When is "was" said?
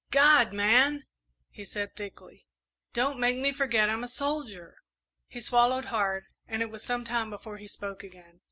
6.71-6.83